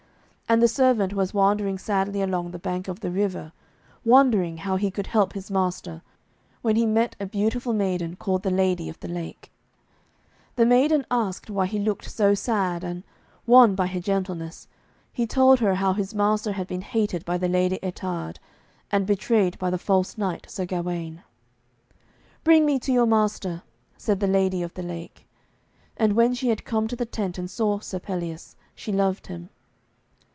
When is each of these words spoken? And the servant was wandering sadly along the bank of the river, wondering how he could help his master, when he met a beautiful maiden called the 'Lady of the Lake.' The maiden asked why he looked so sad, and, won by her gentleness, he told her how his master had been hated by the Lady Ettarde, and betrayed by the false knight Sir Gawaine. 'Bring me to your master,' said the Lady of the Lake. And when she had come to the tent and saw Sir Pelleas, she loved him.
And 0.51 0.61
the 0.61 0.67
servant 0.67 1.13
was 1.13 1.33
wandering 1.33 1.77
sadly 1.77 2.21
along 2.21 2.51
the 2.51 2.59
bank 2.59 2.89
of 2.89 2.99
the 2.99 3.09
river, 3.09 3.53
wondering 4.03 4.57
how 4.57 4.75
he 4.75 4.91
could 4.91 5.07
help 5.07 5.31
his 5.31 5.49
master, 5.49 6.01
when 6.61 6.75
he 6.75 6.85
met 6.85 7.15
a 7.21 7.25
beautiful 7.25 7.71
maiden 7.71 8.17
called 8.17 8.43
the 8.43 8.51
'Lady 8.51 8.89
of 8.89 8.99
the 8.99 9.07
Lake.' 9.07 9.49
The 10.57 10.65
maiden 10.65 11.05
asked 11.09 11.49
why 11.49 11.67
he 11.67 11.79
looked 11.79 12.11
so 12.11 12.33
sad, 12.33 12.83
and, 12.83 13.03
won 13.45 13.75
by 13.75 13.87
her 13.87 14.01
gentleness, 14.01 14.67
he 15.13 15.25
told 15.25 15.59
her 15.61 15.75
how 15.75 15.93
his 15.93 16.13
master 16.13 16.51
had 16.51 16.67
been 16.67 16.81
hated 16.81 17.23
by 17.23 17.37
the 17.37 17.47
Lady 17.47 17.79
Ettarde, 17.81 18.37
and 18.91 19.07
betrayed 19.07 19.57
by 19.57 19.69
the 19.69 19.77
false 19.77 20.17
knight 20.17 20.47
Sir 20.49 20.65
Gawaine. 20.65 21.23
'Bring 22.43 22.65
me 22.65 22.77
to 22.79 22.91
your 22.91 23.07
master,' 23.07 23.63
said 23.95 24.19
the 24.19 24.27
Lady 24.27 24.61
of 24.63 24.73
the 24.73 24.83
Lake. 24.83 25.29
And 25.95 26.11
when 26.11 26.33
she 26.33 26.49
had 26.49 26.65
come 26.65 26.89
to 26.89 26.97
the 26.97 27.05
tent 27.05 27.37
and 27.37 27.49
saw 27.49 27.79
Sir 27.79 27.99
Pelleas, 28.01 28.57
she 28.75 28.91
loved 28.91 29.27
him. 29.27 29.49